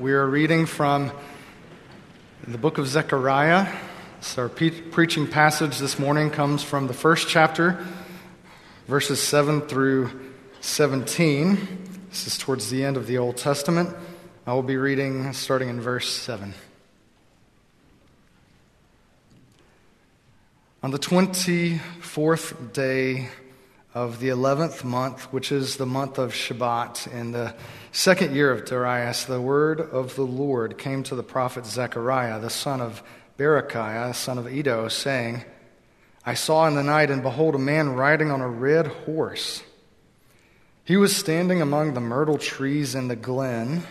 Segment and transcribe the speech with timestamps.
[0.00, 1.12] We are reading from
[2.48, 3.70] the book of Zechariah.
[4.22, 7.86] So, our preaching passage this morning comes from the first chapter,
[8.88, 10.08] verses 7 through
[10.62, 12.06] 17.
[12.08, 13.94] This is towards the end of the Old Testament.
[14.46, 16.54] I will be reading starting in verse 7.
[20.82, 23.28] On the 24th day
[23.92, 27.54] of the 11th month, which is the month of Shebat, in the
[27.90, 32.50] second year of Darius, the word of the Lord came to the prophet Zechariah, the
[32.50, 33.02] son of
[33.36, 35.44] Berechiah, son of Iddo, saying,
[36.24, 39.62] I saw in the night, and behold, a man riding on a red horse.
[40.84, 43.82] He was standing among the myrtle trees in the glen,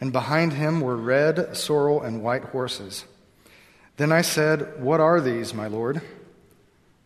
[0.00, 3.04] and behind him were red, sorrel, and white horses.
[3.96, 6.02] Then I said, What are these, my Lord?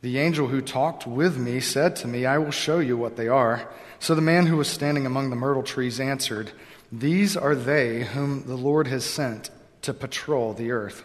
[0.02, 3.28] The angel who talked with me said to me, I will show you what they
[3.28, 3.68] are.
[3.98, 6.52] So the man who was standing among the myrtle trees answered,
[6.90, 9.50] These are they whom the Lord has sent
[9.82, 11.04] to patrol the earth.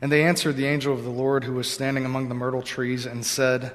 [0.00, 3.06] And they answered the angel of the Lord who was standing among the myrtle trees
[3.06, 3.72] and said,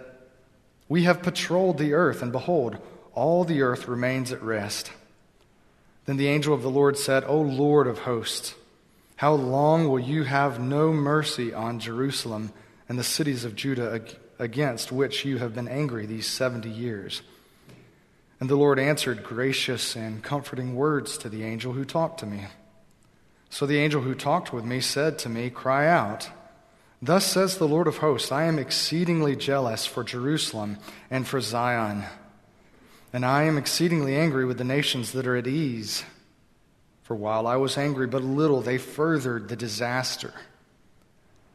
[0.90, 2.78] We have patrolled the earth, and behold,
[3.14, 4.92] all the earth remains at rest.
[6.06, 8.54] Then the angel of the Lord said, O Lord of hosts,
[9.16, 12.52] how long will you have no mercy on Jerusalem?
[12.90, 14.02] And the cities of Judah
[14.40, 17.22] against which you have been angry these 70 years.
[18.40, 22.46] And the Lord answered gracious and comforting words to the angel who talked to me.
[23.50, 26.30] So the angel who talked with me said to me, Cry out.
[27.02, 30.78] Thus says the Lord of hosts I am exceedingly jealous for Jerusalem
[31.10, 32.04] and for Zion,
[33.14, 36.04] and I am exceedingly angry with the nations that are at ease.
[37.04, 40.34] For while I was angry but little, they furthered the disaster.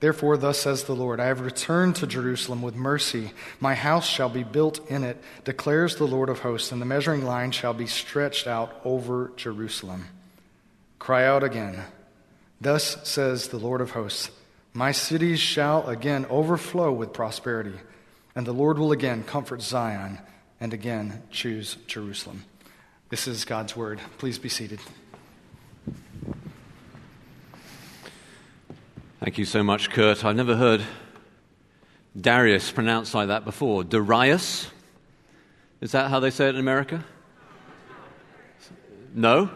[0.00, 3.33] Therefore, thus says the Lord I have returned to Jerusalem with mercy.
[3.61, 7.25] My house shall be built in it, declares the Lord of hosts, and the measuring
[7.25, 10.06] line shall be stretched out over Jerusalem.
[10.98, 11.84] Cry out again.
[12.61, 14.31] Thus says the Lord of hosts
[14.72, 17.75] My cities shall again overflow with prosperity,
[18.34, 20.19] and the Lord will again comfort Zion
[20.61, 22.44] and again choose Jerusalem.
[23.11, 24.00] This is God's word.
[24.19, 24.81] Please be seated.
[29.25, 30.23] Thank you so much, Kurt.
[30.23, 30.83] I've never heard
[32.15, 33.83] Darius pronounced like that before.
[33.83, 34.69] Darius?
[35.81, 37.03] Is that how they say it in America?
[39.15, 39.49] No?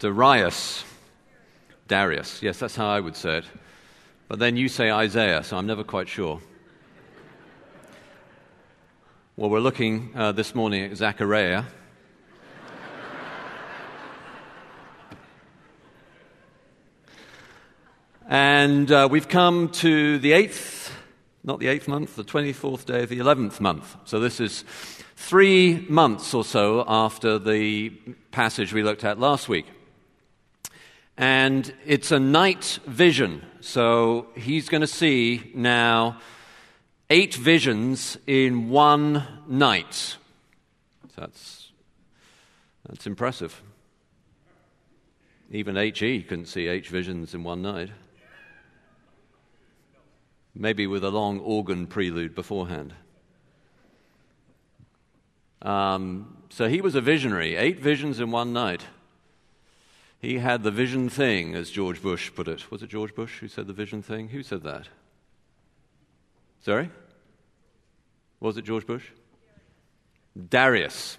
[0.00, 0.84] Darius.
[1.86, 2.42] Darius.
[2.42, 3.44] Yes, that's how I would say it.
[4.28, 6.42] But then you say Isaiah, so I'm never quite sure.
[9.34, 11.64] Well, we're looking uh, this morning at Zechariah.
[18.30, 20.94] And uh, we've come to the eighth,
[21.42, 23.96] not the eighth month, the 24th day of the 11th month.
[24.04, 24.66] So this is
[25.16, 27.88] three months or so after the
[28.30, 29.64] passage we looked at last week.
[31.16, 33.46] And it's a night vision.
[33.60, 36.18] So he's going to see now
[37.08, 40.18] eight visions in one night.
[41.16, 41.70] That's,
[42.86, 43.62] that's impressive.
[45.50, 46.24] Even H.E.
[46.24, 47.88] couldn't see eight visions in one night
[50.58, 52.92] maybe with a long organ prelude beforehand.
[55.62, 58.82] Um, so he was a visionary, eight visions in one night.
[60.20, 62.70] He had the vision thing, as George Bush put it.
[62.72, 64.28] Was it George Bush who said the vision thing?
[64.28, 64.88] Who said that?
[66.60, 66.90] Sorry?
[68.40, 69.04] Was it George Bush?
[70.48, 71.18] Darius.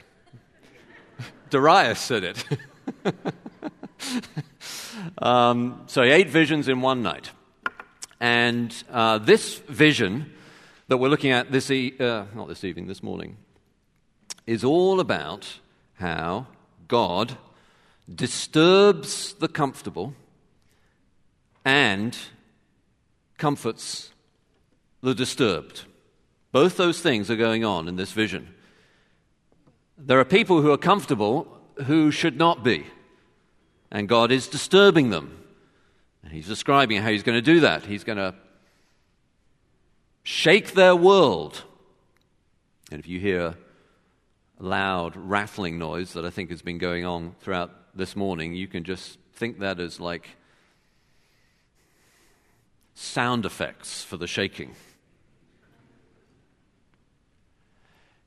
[1.49, 2.45] Darius said it.
[5.17, 7.31] um, so eight visions in one night.
[8.19, 10.34] And uh, this vision
[10.88, 13.38] that we're looking at this, e- uh, not this evening, this morning,
[14.46, 15.59] is all about
[15.94, 16.47] how
[16.88, 17.38] God
[18.13, 20.13] disturbs the comfortable
[21.63, 22.18] and
[23.38, 24.12] comforts
[25.02, 25.85] the disturbed.
[26.52, 28.53] Both those things are going on in this vision.
[29.97, 31.47] There are people who are comfortable
[31.85, 32.85] who should not be,
[33.91, 35.39] and God is disturbing them
[36.23, 37.85] and he's describing how he's going to do that.
[37.85, 38.35] He's going to
[40.23, 41.63] shake their world.
[42.91, 43.55] And if you hear
[44.59, 48.67] a loud rattling noise that I think has been going on throughout this morning, you
[48.67, 50.29] can just think that as like
[52.93, 54.75] sound effects for the shaking.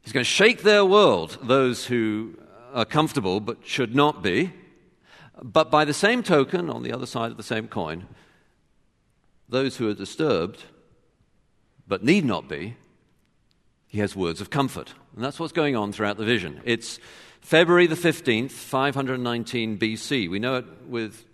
[0.02, 2.38] He's going to shake their world, those who
[2.72, 4.52] are comfortable but should not be.
[5.40, 8.06] But by the same token, on the other side of the same coin,
[9.49, 10.64] those who are disturbed,
[11.87, 12.76] but need not be,
[13.87, 14.94] he has words of comfort.
[15.14, 16.61] And that's what's going on throughout the vision.
[16.64, 16.99] It's
[17.40, 20.31] February the 15th, 519 BC.
[20.31, 21.25] We know it with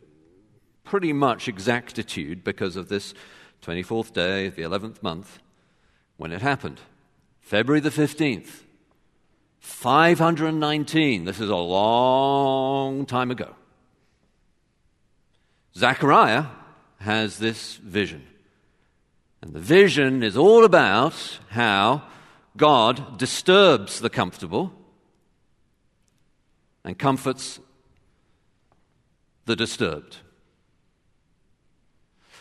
[0.85, 3.15] pretty much exactitude because of this
[3.62, 5.39] 24th day, of the 11th month,
[6.17, 6.81] when it happened.
[7.41, 8.62] February the 15th,
[9.61, 11.25] 519.
[11.25, 13.55] This is a long time ago.
[15.79, 16.47] Zechariah
[16.99, 18.27] has this vision.
[19.41, 22.03] And the vision is all about how
[22.57, 24.73] God disturbs the comfortable
[26.85, 27.61] and comforts
[29.45, 30.17] the disturbed.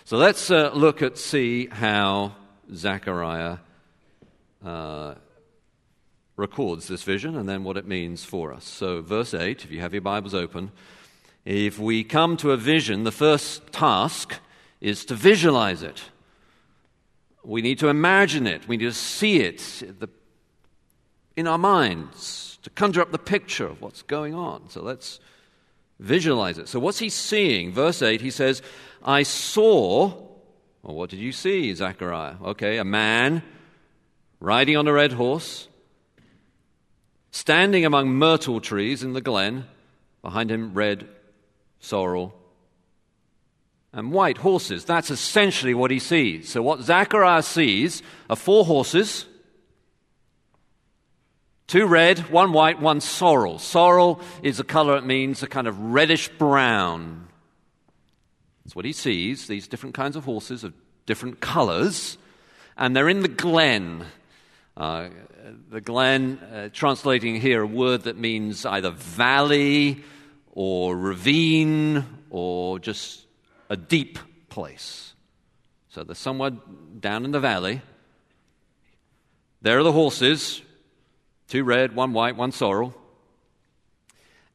[0.04, 2.34] So let's uh, look at see how
[2.74, 3.58] Zechariah
[4.66, 5.14] uh,
[6.38, 8.66] records this vision and then what it means for us.
[8.66, 10.72] So, verse 8, if you have your Bibles open,
[11.48, 14.36] if we come to a vision, the first task
[14.82, 16.04] is to visualize it.
[17.42, 18.68] We need to imagine it.
[18.68, 19.82] We need to see it
[21.38, 24.70] in our minds, to conjure up the picture of what's going on.
[24.70, 25.22] So let's
[26.00, 26.68] visualize it.
[26.68, 27.72] So, what's he seeing?
[27.72, 28.62] Verse 8, he says,
[29.02, 30.08] I saw,
[30.84, 32.36] well, what did you see, Zechariah?
[32.44, 33.42] Okay, a man
[34.42, 35.70] riding on a red horse
[37.32, 39.66] standing among myrtle trees in the glen,
[40.22, 41.08] behind him red
[41.88, 42.34] sorrel
[43.94, 44.86] and white horses.
[44.86, 46.50] That's essentially what he sees.
[46.50, 49.26] So, what Zechariah sees are four horses
[51.68, 53.60] two red, one white, one sorrel.
[53.60, 57.28] Sorrel is a color, it means a kind of reddish brown.
[58.64, 60.74] That's what he sees, these different kinds of horses of
[61.06, 62.18] different colors,
[62.78, 64.06] and they're in the glen.
[64.76, 65.10] Uh,
[65.70, 70.04] the glen, uh, translating here a word that means either valley
[70.60, 73.28] or ravine or just
[73.70, 74.18] a deep
[74.50, 75.14] place.
[75.90, 76.50] So they're somewhere
[77.00, 77.84] down in the valley.
[79.62, 80.64] There are the horses
[81.48, 82.96] two red, one white, one sorrel.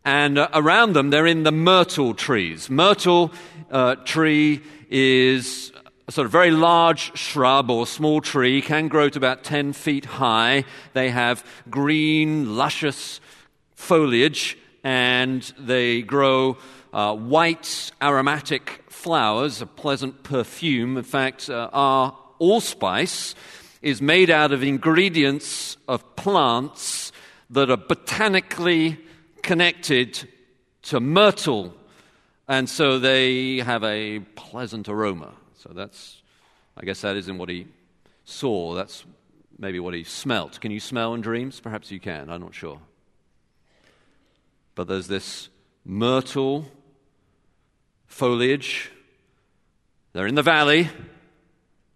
[0.04, 2.68] And uh, around them, they're in the myrtle trees.
[2.68, 3.32] Myrtle
[3.70, 4.60] uh, tree
[4.90, 5.70] is
[6.08, 10.04] a sort of very large shrub or small tree, can grow to about 10 feet
[10.04, 10.64] high.
[10.94, 13.20] They have green, luscious
[13.76, 16.58] foliage, and they grow
[16.92, 20.96] uh, white, aromatic flowers, a pleasant perfume.
[20.96, 23.34] In fact, uh, our allspice
[23.80, 27.12] is made out of ingredients of plants
[27.50, 28.98] that are botanically
[29.42, 30.28] connected
[30.82, 31.74] to myrtle,
[32.48, 35.32] and so they have a pleasant aroma.
[35.58, 36.22] So that's,
[36.76, 37.66] I guess that isn't what he
[38.24, 38.74] saw.
[38.74, 39.04] That's
[39.58, 40.60] maybe what he smelt.
[40.60, 41.60] Can you smell in dreams?
[41.60, 42.30] Perhaps you can.
[42.30, 42.78] I'm not sure.
[44.74, 45.48] But there's this
[45.84, 46.66] myrtle
[48.06, 48.90] foliage.
[50.12, 50.88] They're in the valley.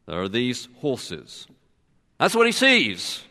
[0.06, 1.46] There are these horses.
[2.18, 3.22] That's what he sees.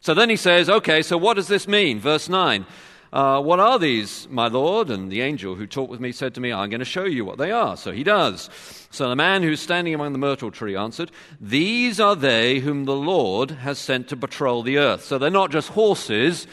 [0.00, 2.00] So then he says, okay, so what does this mean?
[2.00, 2.66] Verse 9.
[3.12, 4.90] Uh, what are these, my Lord?
[4.90, 7.26] And the angel who talked with me said to me, I'm going to show you
[7.26, 7.76] what they are.
[7.76, 8.48] So he does.
[8.90, 12.96] So the man who's standing among the myrtle tree answered, These are they whom the
[12.96, 15.04] Lord has sent to patrol the earth.
[15.04, 16.46] So they're not just horses,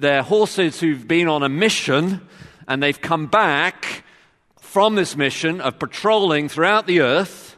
[0.00, 2.26] they're horses who've been on a mission
[2.66, 4.04] and they've come back
[4.58, 7.56] from this mission of patrolling throughout the earth.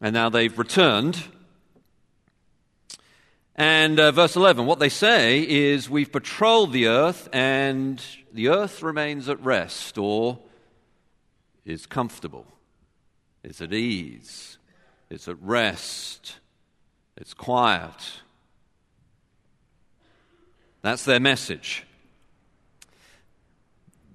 [0.00, 1.24] And now they've returned
[3.56, 8.02] and uh, verse 11, what they say is, We've patrolled the earth, and
[8.32, 10.40] the earth remains at rest, or
[11.64, 12.46] is comfortable,
[13.44, 14.58] is at ease,
[15.08, 16.40] it's at rest,
[17.16, 18.22] it's quiet.
[20.84, 21.86] That's their message.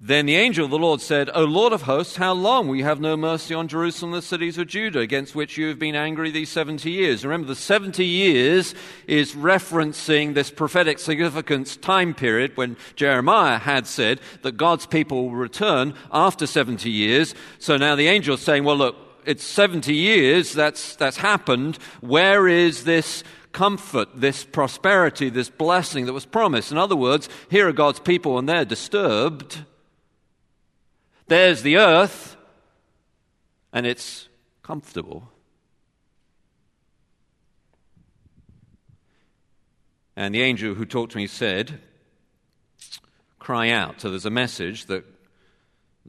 [0.00, 2.84] Then the angel of the Lord said, O Lord of hosts, how long will you
[2.84, 6.30] have no mercy on Jerusalem the cities of Judah, against which you have been angry
[6.30, 7.24] these 70 years?
[7.24, 8.76] Remember, the 70 years
[9.08, 15.34] is referencing this prophetic significance time period when Jeremiah had said that God's people will
[15.34, 17.34] return after 70 years.
[17.58, 18.94] So now the angel is saying, well, look,
[19.26, 21.78] it's 70 years, that's, that's happened.
[22.00, 26.72] Where is this comfort, this prosperity, this blessing that was promised?
[26.72, 29.64] In other words, here are God's people and they're disturbed.
[31.26, 32.36] There's the earth,
[33.72, 34.28] and it's
[34.62, 35.30] comfortable.
[40.16, 41.80] And the angel who talked to me said,
[43.38, 44.00] Cry out.
[44.00, 45.04] So there's a message that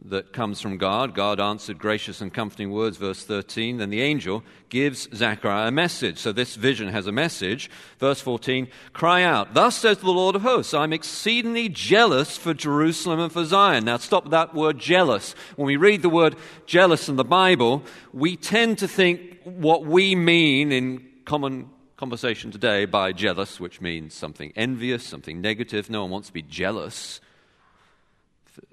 [0.05, 1.13] that comes from God.
[1.13, 3.77] God answered gracious and comforting words, verse 13.
[3.77, 6.17] Then the angel gives Zechariah a message.
[6.17, 7.69] So this vision has a message.
[7.99, 13.19] Verse 14 Cry out, Thus says the Lord of hosts, I'm exceedingly jealous for Jerusalem
[13.19, 13.85] and for Zion.
[13.85, 15.35] Now stop that word jealous.
[15.55, 17.83] When we read the word jealous in the Bible,
[18.13, 24.13] we tend to think what we mean in common conversation today by jealous, which means
[24.13, 25.89] something envious, something negative.
[25.89, 27.21] No one wants to be jealous.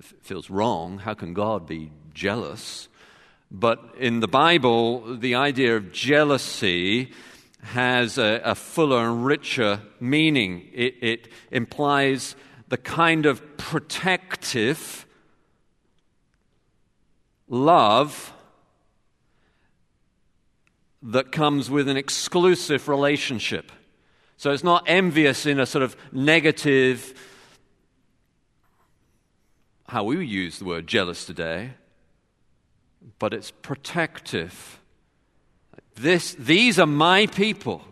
[0.01, 0.99] Feels wrong.
[0.99, 2.89] How can God be jealous?
[3.51, 7.13] But in the Bible, the idea of jealousy
[7.63, 10.69] has a, a fuller and richer meaning.
[10.73, 12.37] It, it implies
[12.69, 15.07] the kind of protective
[17.49, 18.33] love
[21.03, 23.73] that comes with an exclusive relationship.
[24.37, 27.15] So it's not envious in a sort of negative,
[29.89, 31.71] how we use the word jealous today,
[33.19, 34.81] but it's protective.
[35.97, 37.83] This, these are my people.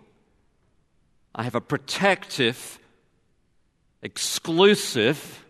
[1.34, 2.78] I have a protective,
[4.02, 5.44] exclusive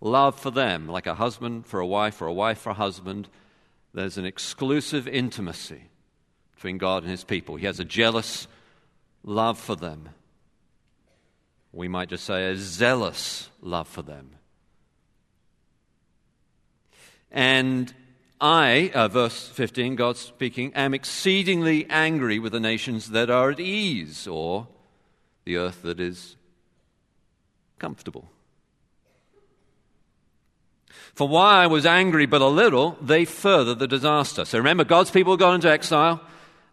[0.00, 3.28] love for them, like a husband for a wife or a wife for a husband.
[3.94, 5.82] There's an exclusive intimacy
[6.56, 7.54] between God and his people.
[7.56, 8.48] He has a jealous
[9.22, 10.08] love for them.
[11.70, 14.32] We might just say a zealous love for them.
[17.32, 17.92] And
[18.40, 23.60] I, uh, verse 15, God speaking, am exceedingly angry with the nations that are at
[23.60, 24.68] ease, or
[25.44, 26.36] the earth that is
[27.78, 28.28] comfortable.
[31.14, 34.44] For while I was angry but a little, they further the disaster.
[34.44, 36.20] So remember, God's people got into exile.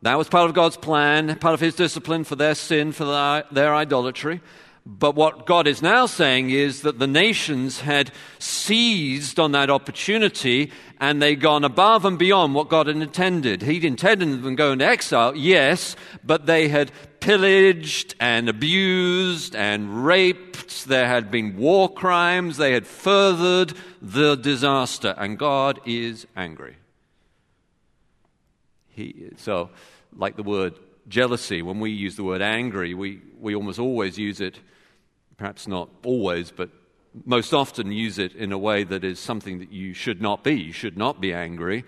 [0.01, 3.75] That was part of God's plan, part of His discipline for their sin, for their
[3.75, 4.41] idolatry.
[4.91, 10.71] But what God is now saying is that the nations had seized on that opportunity
[10.99, 13.61] and they'd gone above and beyond what God had intended.
[13.61, 20.05] He'd intended them to go into exile, yes, but they had pillaged and abused and
[20.07, 20.87] raped.
[20.87, 22.57] There had been war crimes.
[22.57, 26.77] They had furthered the disaster, and God is angry.
[28.87, 29.69] He, so,
[30.17, 30.73] like the word
[31.07, 34.59] jealousy, when we use the word angry, we, we almost always use it,
[35.39, 36.69] perhaps not always, but
[37.25, 40.53] most often use it in a way that is something that you should not be.
[40.53, 41.85] You should not be angry.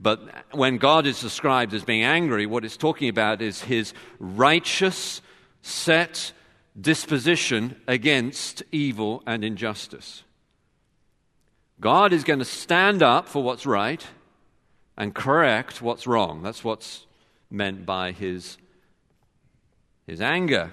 [0.00, 0.20] But
[0.52, 5.20] when God is described as being angry, what it's talking about is his righteous,
[5.62, 6.32] set
[6.80, 10.22] disposition against evil and injustice.
[11.80, 14.04] God is going to stand up for what's right
[14.96, 16.42] and correct what's wrong.
[16.42, 17.06] That's what's
[17.50, 18.58] meant by his,
[20.06, 20.70] his anger.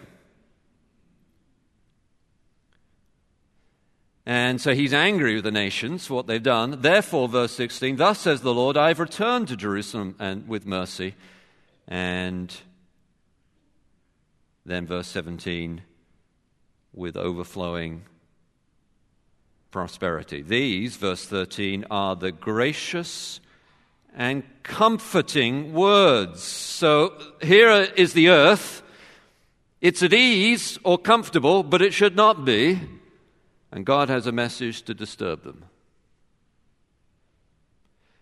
[4.30, 6.82] And so he's angry with the nations for what they've done.
[6.82, 11.16] Therefore, verse 16, thus says the Lord, I've returned to Jerusalem and with mercy.
[11.88, 12.56] And
[14.68, 15.82] then verse 17,
[16.94, 18.04] with overflowing
[19.72, 20.44] prosperity.
[20.44, 23.40] These, verse 13, are the gracious
[24.16, 26.44] and comforting words.
[26.44, 28.84] So here is the earth.
[29.82, 32.80] It's at ease or comfortable, but it should not be.
[33.72, 35.66] And God has a message to disturb them.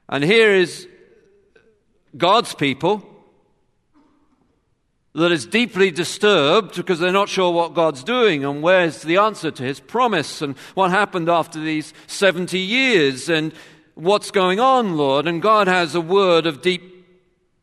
[0.09, 0.87] And here is
[2.15, 3.05] God's people
[5.13, 9.49] that is deeply disturbed because they're not sure what God's doing and where's the answer
[9.49, 13.51] to his promise and what happened after these 70 years and
[13.95, 15.27] what's going on, Lord.
[15.27, 16.83] And God has a word of deep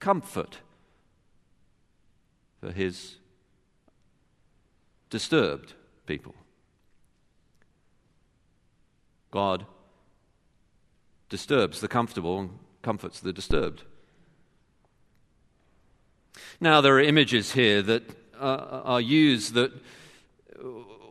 [0.00, 0.58] comfort
[2.60, 3.16] for his
[5.08, 5.74] disturbed
[6.06, 6.34] people.
[9.34, 9.66] God
[11.28, 12.50] disturbs the comfortable and
[12.82, 13.82] comforts the disturbed.
[16.60, 18.04] Now, there are images here that
[18.40, 19.72] uh, are used that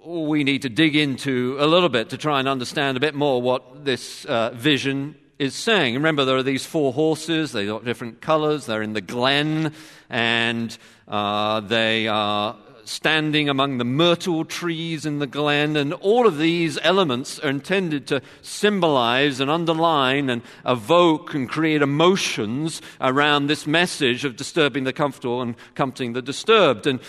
[0.06, 3.42] we need to dig into a little bit to try and understand a bit more
[3.42, 5.96] what this uh, vision is saying.
[5.96, 9.74] Remember, there are these four horses, they've got different colors, they're in the glen,
[10.10, 10.78] and
[11.10, 16.78] uh, they are standing among the myrtle trees in the glen, and all of these
[16.82, 24.26] elements are intended to symbolize and underline and evoke and create emotions around this message
[24.26, 26.88] of disturbing the comfortable and comforting the disturbed.
[26.88, 27.00] And,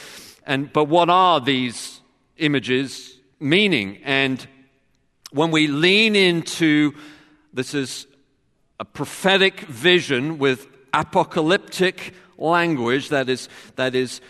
[0.47, 2.01] and, but what are these
[2.37, 3.99] images meaning?
[4.05, 4.47] And
[5.33, 6.95] when we lean into
[7.55, 8.07] this is
[8.81, 14.21] a prophetic vision with apocalyptic language that is, that is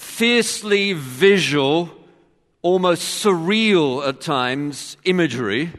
[0.00, 1.90] fiercely visual,
[2.62, 5.70] almost surreal at times imagery,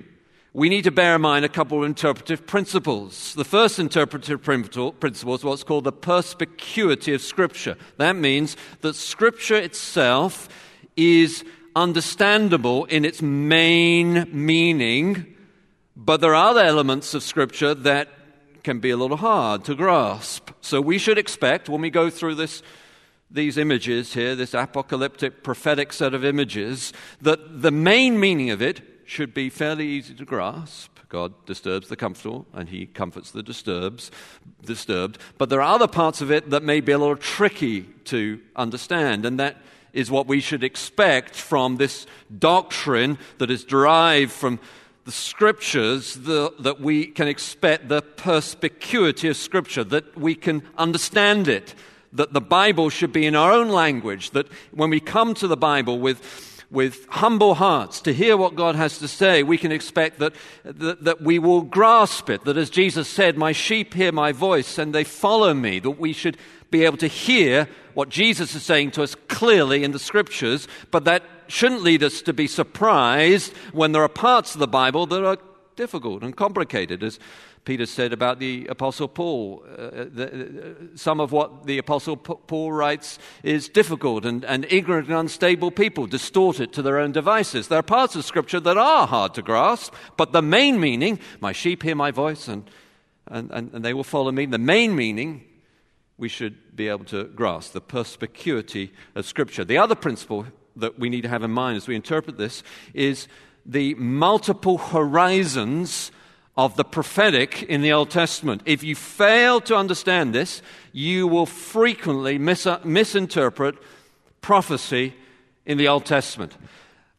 [0.53, 3.33] we need to bear in mind a couple of interpretive principles.
[3.33, 7.77] The first interpretive principle is what's called the perspicuity of Scripture.
[7.97, 10.47] That means that Scripture itself
[10.95, 11.43] is
[11.75, 15.35] understandable in its main meaning,
[15.95, 18.07] but there are other elements of Scripture that
[18.63, 20.51] can be a little hard to grasp.
[20.61, 22.61] So we should expect, when we go through this
[23.31, 28.81] these images here, this apocalyptic prophetic set of images, that the main meaning of it
[29.05, 30.91] should be fairly easy to grasp.
[31.09, 34.11] God disturbs the comfortable and he comforts the disturbs,
[34.63, 35.17] disturbed.
[35.38, 39.25] But there are other parts of it that may be a little tricky to understand,
[39.25, 39.57] and that
[39.91, 42.07] is what we should expect from this
[42.39, 44.59] doctrine that is derived from
[45.03, 51.50] the scriptures, the, that we can expect the perspicuity of scripture, that we can understand
[51.50, 51.75] it,
[52.13, 55.57] that the Bible should be in our own language, that when we come to the
[55.57, 60.19] Bible with with humble hearts to hear what God has to say, we can expect
[60.19, 62.45] that, that, that, we will grasp it.
[62.45, 65.79] That as Jesus said, My sheep hear my voice and they follow me.
[65.79, 66.37] That we should
[66.71, 71.03] be able to hear what Jesus is saying to us clearly in the scriptures, but
[71.03, 75.25] that shouldn't lead us to be surprised when there are parts of the Bible that
[75.25, 75.37] are
[75.75, 77.03] difficult and complicated.
[77.03, 77.19] As
[77.63, 79.63] Peter said about the Apostle Paul.
[79.69, 85.07] Uh, the, uh, some of what the Apostle Paul writes is difficult, and, and ignorant
[85.07, 87.67] and unstable people distort it to their own devices.
[87.67, 91.51] There are parts of Scripture that are hard to grasp, but the main meaning, my
[91.51, 92.69] sheep hear my voice and,
[93.27, 95.43] and, and, and they will follow me, the main meaning
[96.17, 99.63] we should be able to grasp, the perspicuity of Scripture.
[99.63, 102.63] The other principle that we need to have in mind as we interpret this
[102.93, 103.27] is
[103.65, 106.11] the multiple horizons
[106.58, 108.62] of the prophetic in the Old Testament.
[108.65, 113.75] If you fail to understand this, you will frequently mis- misinterpret
[114.41, 115.13] prophecy
[115.65, 116.58] in the Old Testament.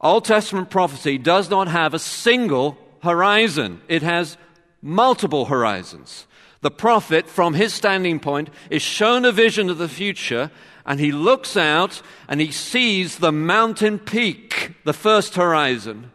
[0.00, 4.36] Old Testament prophecy does not have a single horizon, it has
[4.80, 6.26] multiple horizons.
[6.60, 10.50] The prophet, from his standing point, is shown a vision of the future,
[10.86, 16.12] and he looks out and he sees the mountain peak, the first horizon.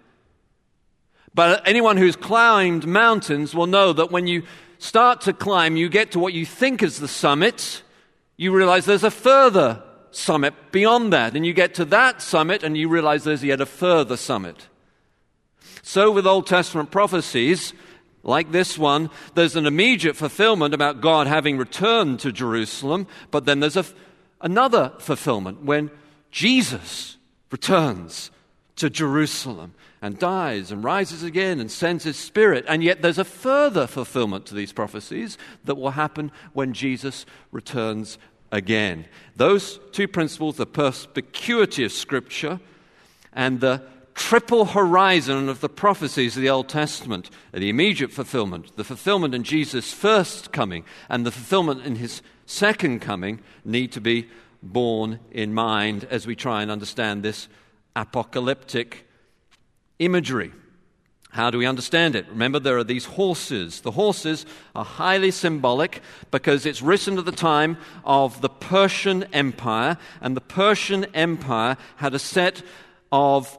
[1.37, 4.41] But anyone who's climbed mountains will know that when you
[4.79, 7.83] start to climb, you get to what you think is the summit,
[8.37, 11.35] you realize there's a further summit beyond that.
[11.35, 14.67] And you get to that summit and you realize there's yet a further summit.
[15.83, 17.71] So with Old Testament prophecies,
[18.23, 23.59] like this one, there's an immediate fulfillment about God having returned to Jerusalem, but then
[23.59, 23.85] there's a,
[24.41, 25.91] another fulfillment when
[26.31, 27.17] Jesus
[27.51, 28.31] returns
[28.77, 32.65] to Jerusalem and dies and rises again and sends his spirit.
[32.67, 38.17] And yet there's a further fulfillment to these prophecies that will happen when Jesus returns
[38.51, 39.05] again.
[39.35, 42.59] Those two principles, the perspicuity of Scripture
[43.33, 43.83] and the
[44.13, 49.43] triple horizon of the prophecies of the Old Testament, the immediate fulfillment, the fulfillment in
[49.43, 54.27] Jesus' first coming, and the fulfillment in his second coming, need to be
[54.63, 57.47] borne in mind as we try and understand this
[57.95, 59.06] apocalyptic
[59.99, 60.51] imagery.
[61.31, 62.27] How do we understand it?
[62.29, 63.81] Remember, there are these horses.
[63.81, 69.97] The horses are highly symbolic because it's written at the time of the Persian Empire,
[70.21, 72.63] and the Persian Empire had a set
[73.11, 73.57] of,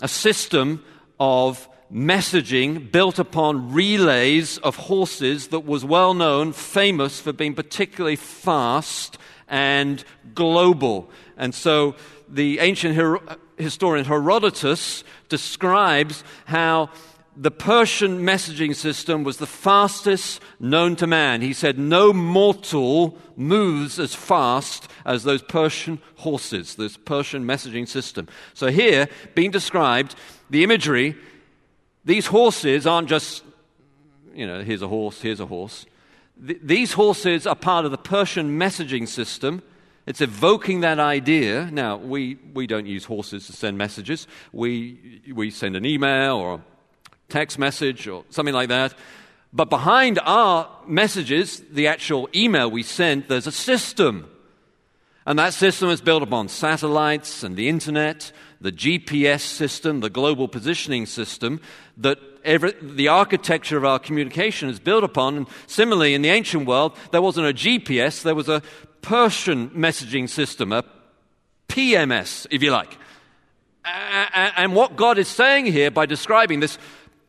[0.00, 0.84] a system
[1.18, 8.16] of messaging built upon relays of horses that was well known, famous for being particularly
[8.16, 10.02] fast and
[10.34, 11.10] global.
[11.36, 11.94] And so
[12.28, 12.94] the ancient
[13.62, 16.90] historian Herodotus describes how
[17.36, 21.40] the Persian messaging system was the fastest known to man.
[21.40, 28.28] He said, No mortal moves as fast as those Persian horses, this Persian messaging system.
[28.52, 30.14] So, here, being described,
[30.50, 31.16] the imagery,
[32.04, 33.42] these horses aren't just,
[34.34, 35.86] you know, here's a horse, here's a horse.
[36.46, 39.62] Th- these horses are part of the Persian messaging system
[40.06, 41.68] it's evoking that idea.
[41.70, 44.26] Now, we, we don't use horses to send messages.
[44.52, 46.60] We, we send an email or a
[47.28, 48.94] text message or something like that.
[49.52, 54.28] But behind our messages, the actual email we send, there's a system.
[55.24, 60.48] And that system is built upon satellites and the internet, the GPS system, the global
[60.48, 61.60] positioning system,
[61.98, 65.36] that every, the architecture of our communication is built upon.
[65.36, 68.62] And similarly, in the ancient world, there wasn't a GPS, there was a
[69.02, 70.84] Persian messaging system, a
[71.68, 72.96] PMS, if you like.
[73.84, 76.78] And what God is saying here by describing this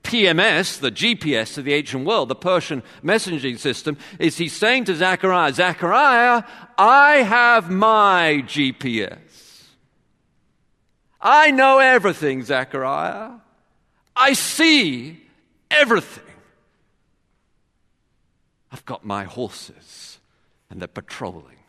[0.03, 4.95] PMS, the GPS of the ancient world, the Persian messaging system, is he's saying to
[4.95, 6.43] Zechariah, Zechariah,
[6.77, 9.17] I have my GPS.
[11.19, 13.31] I know everything, Zechariah.
[14.15, 15.21] I see
[15.71, 16.23] everything.
[18.71, 20.19] I've got my horses,
[20.69, 21.62] and they're patrolling.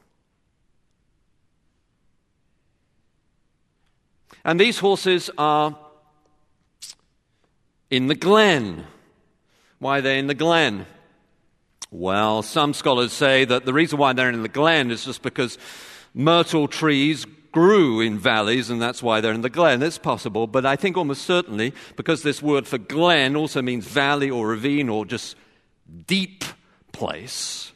[4.44, 5.76] And these horses are
[7.90, 8.85] in the glen.
[9.78, 10.87] Why are they in the glen?
[11.90, 15.59] Well, some scholars say that the reason why they're in the glen is just because
[16.12, 19.80] myrtle trees grew in valleys, and that's why they're in the glen.
[19.80, 24.28] It's possible, but I think almost certainly because this word for glen also means valley
[24.28, 25.37] or ravine or just
[26.07, 26.42] deep
[26.92, 27.72] place.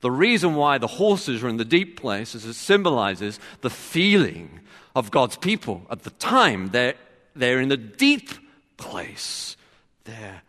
[0.00, 4.60] The reason why the horses are in the deep place is it symbolizes the feeling
[4.94, 6.68] of God's people at the time.
[6.70, 6.94] They're,
[7.34, 8.30] they're in the deep
[8.76, 9.56] place,
[10.04, 10.42] they're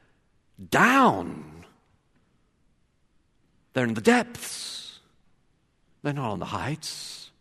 [0.70, 1.66] down,
[3.74, 5.00] they're in the depths,
[6.04, 7.32] they're not on the heights,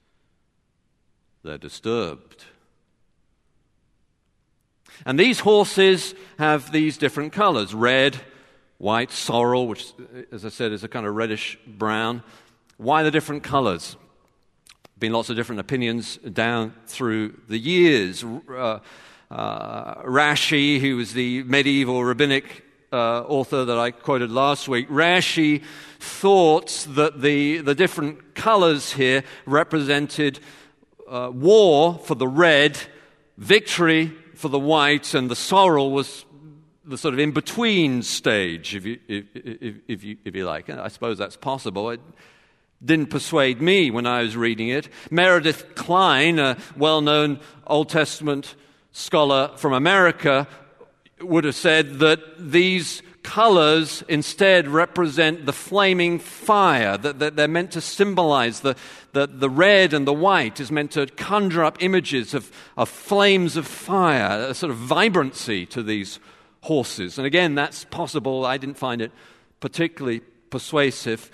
[1.42, 2.44] they're disturbed.
[5.06, 8.20] And these horses have these different colors red,
[8.78, 9.92] white, sorrel, which,
[10.30, 12.22] as I said, is a kind of reddish brown.
[12.76, 13.96] Why the different colors?
[15.00, 18.22] Been lots of different opinions down through the years.
[18.22, 18.80] Uh,
[19.30, 25.64] uh, Rashi, who was the medieval rabbinic uh, author that I quoted last week, Rashi
[26.00, 30.38] thought that the, the different colors here represented
[31.08, 32.78] uh, war for the red,
[33.38, 36.26] victory for the white, and the sorrel was
[36.84, 40.68] the sort of in between stage, if you, if, if, if, you, if you like.
[40.68, 41.88] I suppose that's possible.
[41.88, 42.00] It
[42.84, 44.88] didn't persuade me when I was reading it.
[45.10, 48.54] Meredith Kline, a well known Old Testament
[48.92, 50.48] scholar from America,
[51.20, 57.80] would have said that these colors instead represent the flaming fire, that, they're meant to
[57.80, 58.74] symbolize the,
[59.12, 63.56] the, the red and the white is meant to conjure up images of, of flames
[63.56, 66.18] of fire, a sort of vibrancy to these
[66.62, 67.18] horses.
[67.18, 68.44] And again, that's possible.
[68.44, 69.12] I didn't find it
[69.60, 71.30] particularly persuasive.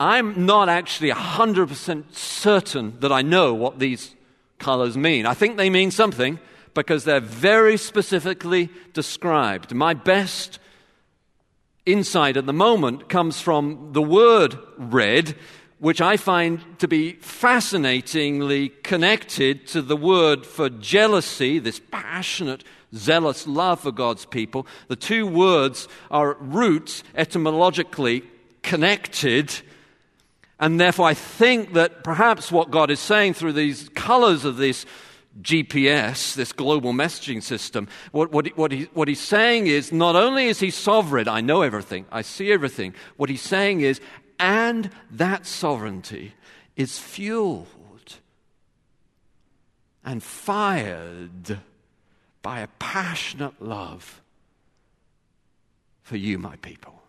[0.00, 4.14] I'm not actually 100% certain that I know what these
[4.58, 5.26] colors mean.
[5.26, 6.40] I think they mean something
[6.72, 9.74] because they're very specifically described.
[9.74, 10.58] My best
[11.84, 15.36] insight at the moment comes from the word red,
[15.78, 23.46] which I find to be fascinatingly connected to the word for jealousy, this passionate zealous
[23.46, 24.66] love for God's people.
[24.88, 28.24] The two words are roots etymologically
[28.62, 29.60] connected.
[30.60, 34.84] And therefore, I think that perhaps what God is saying through these colors of this
[35.40, 40.46] GPS, this global messaging system, what, what, what, he, what he's saying is not only
[40.46, 44.00] is he sovereign, I know everything, I see everything, what he's saying is,
[44.38, 46.34] and that sovereignty
[46.76, 47.66] is fueled
[50.04, 51.60] and fired
[52.42, 54.20] by a passionate love
[56.02, 56.99] for you, my people.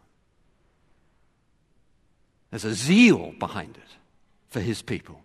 [2.52, 3.98] There's a zeal behind it
[4.50, 5.22] for his people.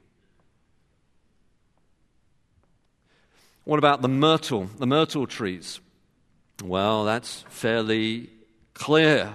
[3.65, 5.81] What about the myrtle, the myrtle trees?
[6.63, 8.31] Well, that's fairly
[8.75, 9.35] clear.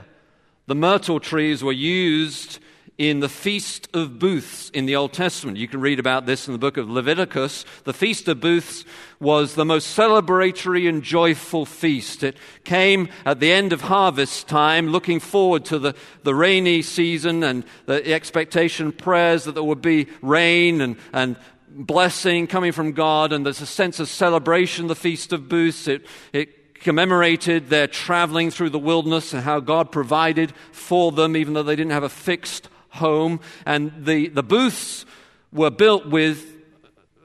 [0.67, 2.59] The myrtle trees were used
[2.97, 5.57] in the Feast of Booths in the Old Testament.
[5.57, 7.65] You can read about this in the book of Leviticus.
[7.83, 8.85] The Feast of Booths
[9.19, 12.23] was the most celebratory and joyful feast.
[12.23, 17.43] It came at the end of harvest time, looking forward to the, the rainy season
[17.43, 21.37] and the expectation prayers that there would be rain and, and
[21.69, 25.87] blessing coming from God, and there's a sense of celebration, the Feast of Booths.
[25.87, 31.53] It, it commemorated their traveling through the wilderness and how God provided for them, even
[31.53, 33.39] though they didn't have a fixed home.
[33.65, 35.05] And the, the booths
[35.51, 36.45] were built with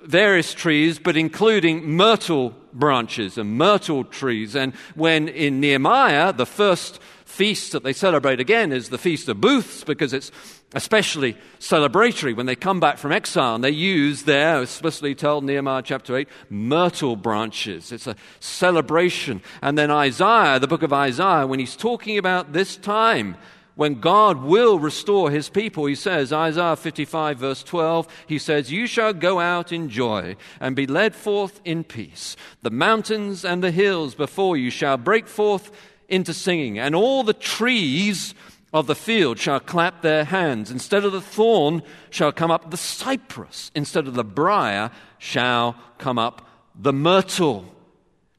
[0.02, 4.54] various trees, but including myrtle branches and myrtle trees.
[4.54, 9.40] And when in Nehemiah, the first feast that they celebrate again is the Feast of
[9.40, 10.30] Booths because it's
[10.74, 15.82] especially celebratory when they come back from exile and they use there, explicitly told Nehemiah
[15.82, 17.92] chapter 8, myrtle branches.
[17.92, 19.42] It's a celebration.
[19.60, 23.36] And then Isaiah, the book of Isaiah, when he's talking about this time
[23.76, 28.86] when God will restore his people, he says, Isaiah 55, verse 12, he says, You
[28.86, 32.36] shall go out in joy and be led forth in peace.
[32.62, 35.70] The mountains and the hills before you shall break forth
[36.08, 38.34] into singing, and all the trees
[38.72, 40.70] of the field shall clap their hands.
[40.70, 46.18] Instead of the thorn shall come up the cypress, instead of the brier shall come
[46.18, 47.75] up the myrtle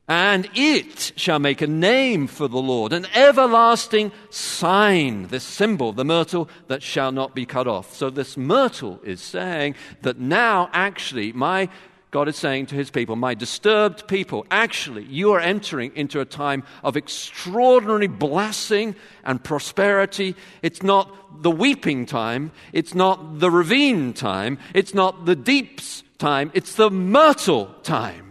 [0.08, 6.06] and it shall make a name for the Lord, an everlasting sign, this symbol, the
[6.06, 7.94] myrtle that shall not be cut off.
[7.94, 11.68] So, this myrtle is saying that now, actually, my
[12.10, 16.26] God is saying to his people, my disturbed people, actually, you are entering into a
[16.26, 20.36] time of extraordinary blessing and prosperity.
[20.62, 26.50] It's not the weeping time, it's not the ravine time, it's not the deeps time,
[26.54, 28.27] it's the myrtle time.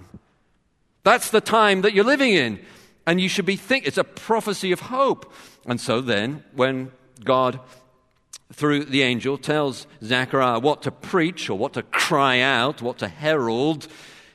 [1.07, 2.59] That's the time that you're living in.
[3.07, 5.33] And you should be thinking, it's a prophecy of hope.
[5.64, 6.90] And so then, when
[7.23, 7.61] God
[8.53, 13.07] through the angel, tells Zechariah what to preach or what to cry out, what to
[13.07, 13.87] herald.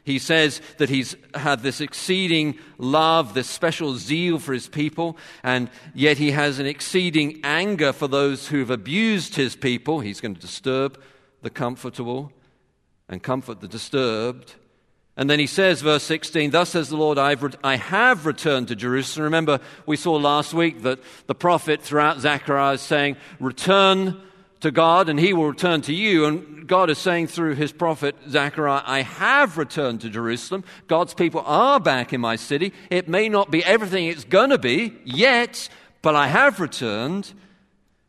[0.05, 5.69] He says that he's had this exceeding love, this special zeal for his people, and
[5.93, 9.99] yet he has an exceeding anger for those who've abused his people.
[9.99, 10.97] He's going to disturb
[11.41, 12.31] the comfortable
[13.09, 14.55] and comfort the disturbed.
[15.17, 19.25] And then he says, verse 16, Thus says the Lord, I have returned to Jerusalem.
[19.25, 24.21] Remember, we saw last week that the prophet throughout Zechariah is saying, Return
[24.61, 26.25] to God, and he will return to you.
[26.25, 30.63] And God is saying through his prophet Zechariah, I have returned to Jerusalem.
[30.87, 32.71] God's people are back in my city.
[32.89, 35.67] It may not be everything it's going to be yet,
[36.01, 37.33] but I have returned.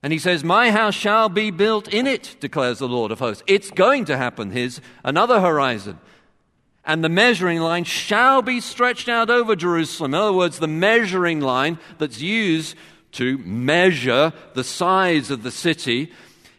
[0.03, 3.43] And he says, My house shall be built in it, declares the Lord of hosts.
[3.47, 4.51] It's going to happen.
[4.51, 5.99] Here's another horizon.
[6.85, 10.15] And the measuring line shall be stretched out over Jerusalem.
[10.15, 12.75] In other words, the measuring line that's used
[13.13, 16.11] to measure the size of the city.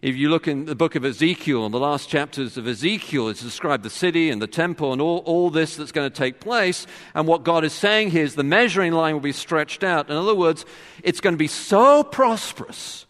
[0.01, 3.41] If you look in the book of Ezekiel, in the last chapters of Ezekiel, it's
[3.41, 6.87] described the city and the temple and all, all this that's going to take place.
[7.15, 10.09] And what God is saying here is the measuring line will be stretched out.
[10.09, 10.65] In other words,
[11.03, 13.05] it's going to be so prosperous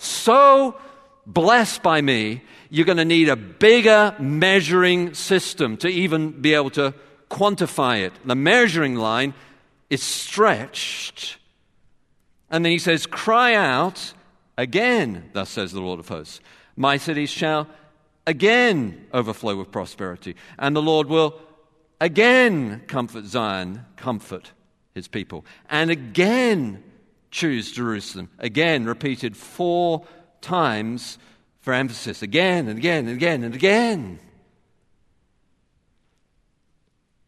[0.00, 0.76] so
[1.26, 6.70] blessed by me, you're going to need a bigger measuring system to even be able
[6.70, 6.94] to
[7.28, 8.12] quantify it.
[8.24, 9.34] The measuring line
[9.90, 11.38] is stretched.
[12.48, 14.14] And then he says, Cry out
[14.56, 16.40] again, thus says the Lord of hosts.
[16.76, 17.66] My cities shall
[18.26, 21.40] again overflow with prosperity, and the Lord will
[22.00, 24.52] again comfort Zion, comfort
[24.94, 26.82] his people, and again
[27.30, 28.28] choose Jerusalem.
[28.38, 30.06] Again, repeated four
[30.40, 31.18] times
[31.60, 32.22] for emphasis.
[32.22, 34.18] Again and again and again and again.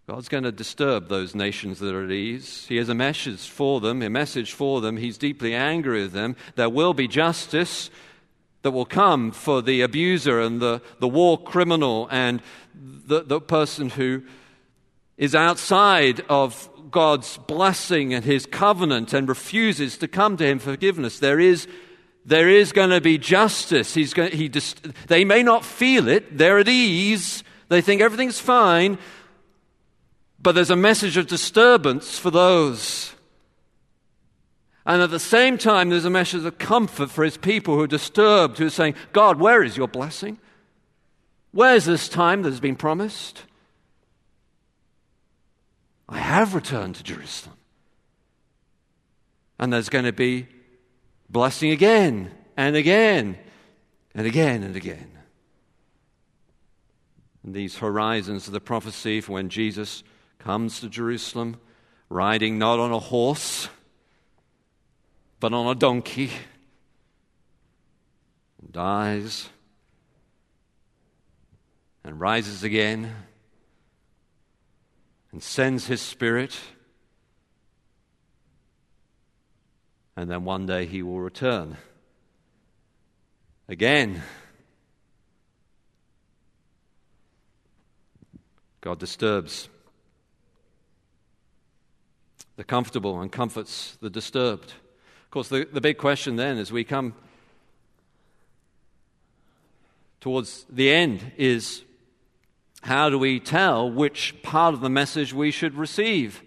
[0.08, 2.66] God's going to disturb those nations that are at ease.
[2.68, 4.96] He has a message for them, a message for them.
[4.96, 6.36] He's deeply angry with them.
[6.56, 7.88] There will be justice
[8.62, 12.42] that will come for the abuser and the, the war criminal and
[12.74, 14.22] the, the person who
[15.16, 20.72] is outside of God's blessing and his covenant and refuses to come to him for
[20.72, 21.66] forgiveness, there is,
[22.24, 23.94] there is going to be justice.
[23.94, 28.38] He's going, he just, they may not feel it, they're at ease, they think everything's
[28.38, 28.98] fine,
[30.40, 33.14] but there's a message of disturbance for those.
[34.84, 37.88] And at the same time, there's a message of comfort for his people who are
[37.88, 40.38] disturbed, who are saying, God, where is your blessing?
[41.52, 43.42] Where's this time that has been promised?
[46.08, 47.56] I have returned to Jerusalem.
[49.58, 50.48] And there's going to be
[51.32, 53.38] blessing again and again
[54.14, 55.10] and again and again.
[57.42, 60.04] And these horizons of the prophecy for when Jesus
[60.38, 61.56] comes to Jerusalem,
[62.08, 63.68] riding not on a horse,
[65.40, 66.30] but on a donkey,
[68.60, 69.48] and dies
[72.04, 73.12] and rises again
[75.32, 76.56] and sends his spirit.
[80.16, 81.76] And then one day he will return.
[83.68, 84.22] Again.
[88.80, 89.68] God disturbs
[92.56, 94.72] the comfortable and comforts the disturbed.
[95.24, 97.14] Of course, the, the big question then as we come
[100.20, 101.82] towards the end is
[102.82, 106.42] how do we tell which part of the message we should receive?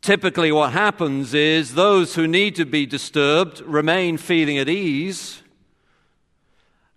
[0.00, 5.42] Typically, what happens is those who need to be disturbed remain feeling at ease,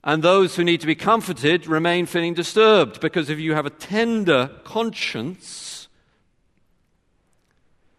[0.04, 3.00] and those who need to be comforted remain feeling disturbed.
[3.00, 5.88] Because if you have a tender conscience,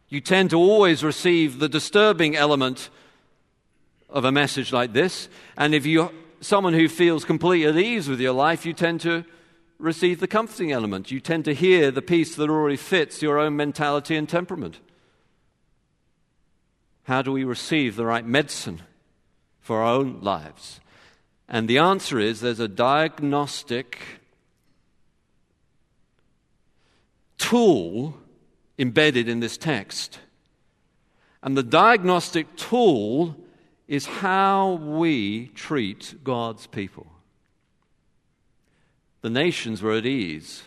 [0.08, 2.90] you tend to always receive the disturbing element
[4.08, 5.28] of a message like this.
[5.56, 9.24] And if you're someone who feels completely at ease with your life, you tend to
[9.78, 11.10] receive the comforting element.
[11.10, 14.80] You tend to hear the piece that already fits your own mentality and temperament.
[17.04, 18.82] How do we receive the right medicine
[19.60, 20.80] for our own lives?
[21.48, 23.98] And the answer is there's a diagnostic
[27.38, 28.14] tool
[28.78, 30.20] embedded in this text.
[31.42, 33.36] And the diagnostic tool
[33.88, 37.06] is how we treat God's people.
[39.22, 40.62] The nations were at ease,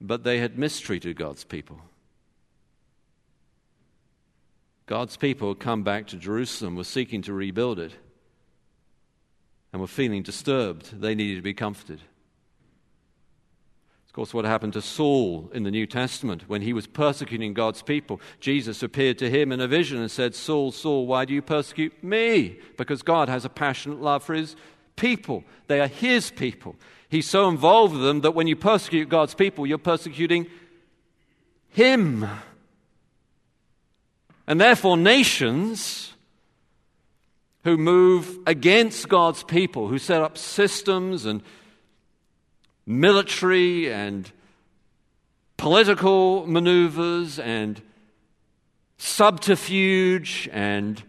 [0.00, 1.80] but they had mistreated God's people.
[4.86, 7.92] God's people had come back to Jerusalem, were seeking to rebuild it,
[9.72, 11.00] and were feeling disturbed.
[11.00, 12.00] They needed to be comforted.
[14.06, 17.80] Of course, what happened to Saul in the New Testament when he was persecuting God's
[17.80, 18.20] people?
[18.40, 22.04] Jesus appeared to him in a vision and said, Saul, Saul, why do you persecute
[22.04, 22.58] me?
[22.76, 24.54] Because God has a passionate love for his
[24.96, 25.44] people.
[25.66, 26.76] They are his people.
[27.08, 30.46] He's so involved with them that when you persecute God's people, you're persecuting
[31.70, 32.26] him.
[34.46, 36.12] And therefore, nations
[37.64, 41.42] who move against God's people, who set up systems and
[42.86, 44.30] military and
[45.56, 47.80] political maneuvers and
[48.98, 51.02] subterfuge and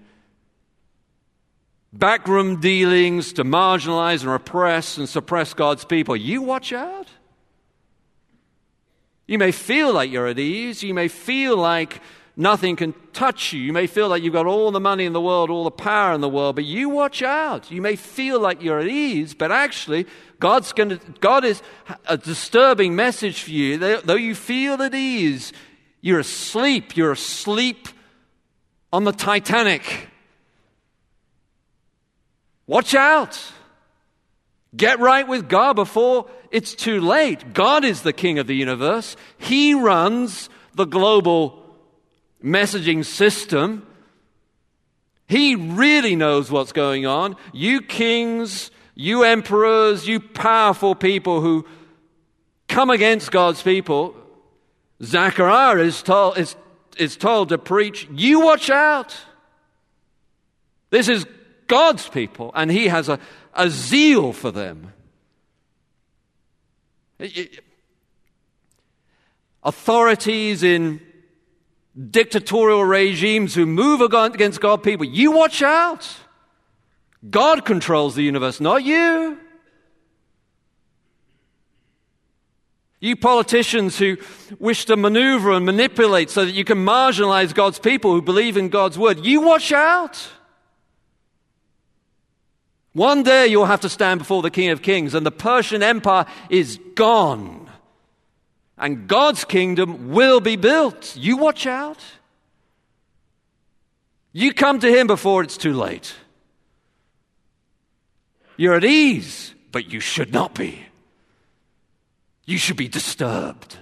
[1.91, 6.15] backroom dealings to marginalize and repress and suppress God's people.
[6.15, 7.07] You watch out.
[9.27, 10.83] You may feel like you're at ease.
[10.83, 12.01] You may feel like
[12.35, 13.61] nothing can touch you.
[13.61, 16.13] You may feel like you've got all the money in the world, all the power
[16.13, 17.71] in the world, but you watch out.
[17.71, 20.07] You may feel like you're at ease, but actually,
[20.39, 21.61] God's going to, God is
[22.07, 23.77] a disturbing message for you.
[23.77, 25.53] Though you feel at ease,
[26.01, 26.97] you're asleep.
[26.97, 27.87] You're asleep
[28.91, 30.09] on the Titanic.
[32.67, 33.41] Watch out.
[34.75, 37.53] Get right with God before it's too late.
[37.53, 39.15] God is the king of the universe.
[39.37, 41.62] He runs the global
[42.43, 43.87] messaging system.
[45.27, 47.35] He really knows what's going on.
[47.53, 51.65] You kings, you emperors, you powerful people who
[52.67, 54.15] come against God's people,
[55.01, 56.55] Zechariah is told, is,
[56.97, 59.15] is told to preach, you watch out.
[60.89, 61.25] This is
[61.67, 63.19] God's people, and he has a,
[63.53, 64.93] a zeal for them.
[69.63, 70.99] Authorities in
[72.09, 76.09] dictatorial regimes who move against God people, you watch out.
[77.29, 79.37] God controls the universe, not you.
[82.99, 84.17] You politicians who
[84.59, 88.69] wish to maneuver and manipulate so that you can marginalize God's people who believe in
[88.69, 90.29] God's word, you watch out.
[92.93, 96.25] One day you'll have to stand before the King of Kings, and the Persian Empire
[96.49, 97.62] is gone
[98.83, 101.15] and God's kingdom will be built.
[101.15, 101.99] You watch out.
[104.33, 106.13] You come to Him before it's too late.
[108.57, 110.85] You're at ease, but you should not be.
[112.43, 113.77] You should be disturbed.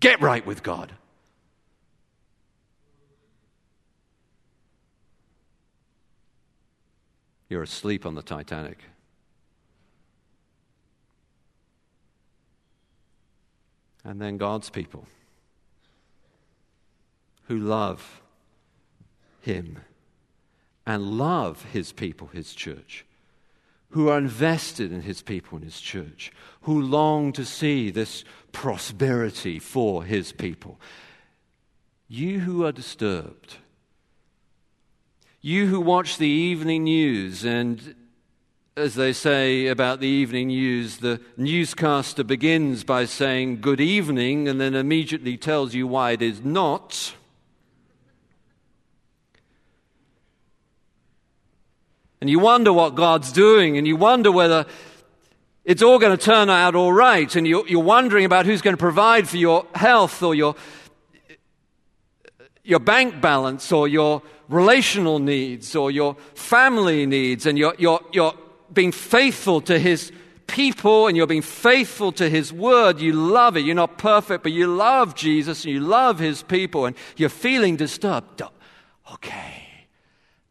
[0.00, 0.92] Get right with God.
[7.48, 8.89] You're asleep on the Titanic.
[14.04, 15.06] And then God's people
[17.44, 18.22] who love
[19.40, 19.78] Him
[20.86, 23.04] and love His people, His church,
[23.90, 26.32] who are invested in His people and His church,
[26.62, 30.78] who long to see this prosperity for His people.
[32.08, 33.56] You who are disturbed,
[35.40, 37.94] you who watch the evening news and
[38.76, 44.60] as they say about the evening news, the newscaster begins by saying good evening and
[44.60, 47.14] then immediately tells you why it is not.
[52.20, 54.66] And you wonder what God's doing, and you wonder whether
[55.64, 58.74] it's all going to turn out all right, and you're, you're wondering about who's going
[58.74, 60.54] to provide for your health or your,
[62.62, 68.34] your bank balance or your relational needs or your family needs, and you're, you're, you're
[68.72, 70.12] being faithful to his
[70.46, 73.60] people and you're being faithful to his word, you love it.
[73.60, 77.76] You're not perfect, but you love Jesus and you love his people and you're feeling
[77.76, 78.42] disturbed.
[79.12, 79.86] Okay,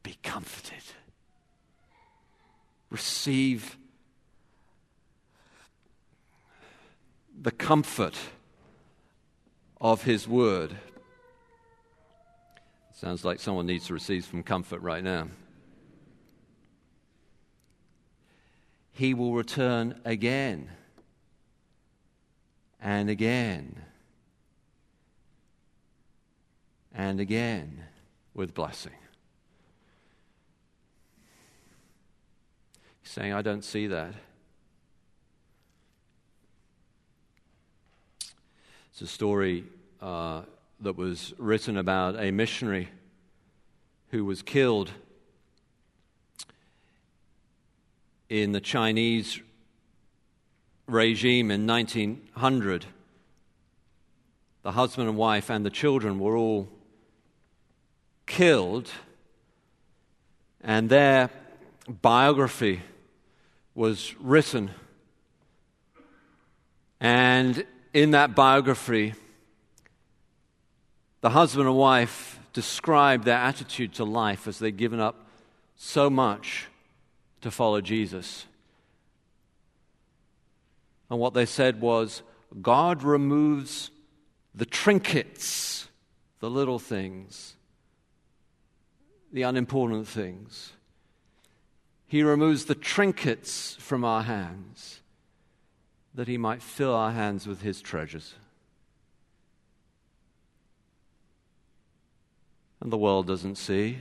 [0.04, 0.78] be comforted.
[2.90, 3.78] Receive
[7.42, 8.18] the comfort
[9.80, 10.76] of his word.
[12.94, 15.28] Sounds like someone needs to receive some comfort right now.
[19.00, 20.70] He will return again
[22.82, 23.82] and again
[26.94, 27.82] and again
[28.34, 28.92] with blessing.
[33.02, 34.14] He's saying, I don't see that.
[38.92, 39.64] It's a story
[40.02, 40.42] uh,
[40.82, 42.90] that was written about a missionary
[44.10, 44.92] who was killed
[48.30, 49.40] in the Chinese
[50.88, 52.86] regime in 1900,
[54.62, 56.70] the husband and wife and the children were all
[58.28, 58.90] killed,
[60.62, 61.30] and their
[62.02, 62.82] biography
[63.74, 64.70] was written.
[67.00, 69.16] And in that biography,
[71.22, 75.26] the husband and wife describe their attitude to life as they'd given up
[75.76, 76.69] so much
[77.42, 78.46] to follow Jesus.
[81.10, 82.22] And what they said was
[82.62, 83.92] God removes
[84.54, 85.88] the trinkets,
[86.40, 87.56] the little things,
[89.32, 90.74] the unimportant things.
[92.08, 95.02] He removes the trinkets from our hands
[96.16, 98.34] that He might fill our hands with His treasures.
[102.82, 104.00] And the world doesn't see,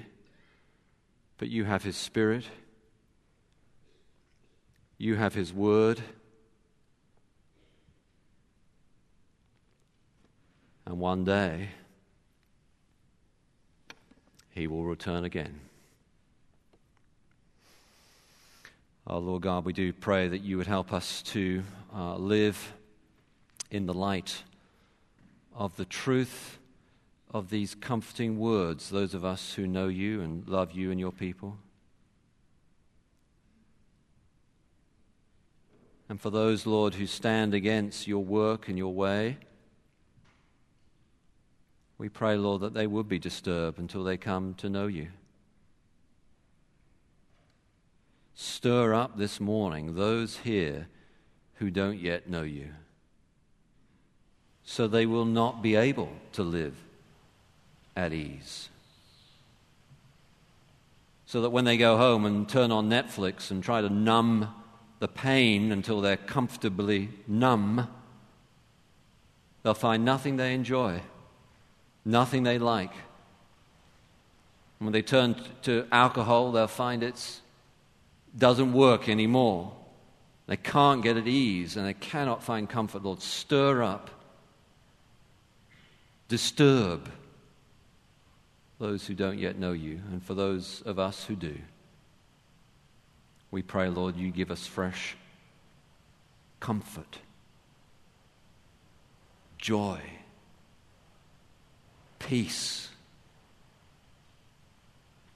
[1.36, 2.45] but you have His Spirit,
[4.99, 6.03] you have His Word.
[10.85, 11.69] And one day,
[14.59, 15.61] he will return again.
[19.07, 21.63] Oh, Lord God, we do pray that you would help us to
[21.95, 22.75] uh, live
[23.71, 24.43] in the light
[25.55, 26.59] of the truth
[27.33, 31.13] of these comforting words, those of us who know you and love you and your
[31.13, 31.57] people.
[36.09, 39.37] And for those, Lord, who stand against your work and your way,
[41.99, 45.09] we pray, Lord, that they would be disturbed until they come to know you.
[48.35, 50.87] Stir up this morning those here
[51.55, 52.69] who don't yet know you,
[54.63, 56.77] so they will not be able to live
[57.97, 58.69] at ease.
[61.27, 64.55] So that when they go home and turn on Netflix and try to numb
[64.99, 67.89] the pain until they're comfortably numb,
[69.63, 71.03] they'll find nothing they enjoy
[72.09, 72.93] nothing they like.
[74.81, 77.41] And When they turn to alcohol, they'll find it
[78.37, 79.73] doesn't work anymore.
[80.47, 83.05] They can't get at ease and they cannot find comfort.
[83.05, 84.11] Lord, stir up,
[86.29, 87.11] disturb
[88.79, 91.59] those who don't yet know you, and for those of us who do.
[93.51, 95.17] We pray, Lord, you give us fresh
[96.61, 97.19] comfort,
[99.59, 100.01] joy
[102.29, 102.89] peace,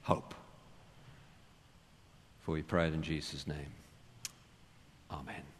[0.03, 0.35] hope.
[2.41, 3.73] For we pray it in Jesus' name.
[5.09, 5.52] Amen.